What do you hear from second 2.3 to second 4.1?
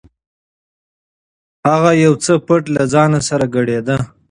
پټ له ځانه سره ګړېده.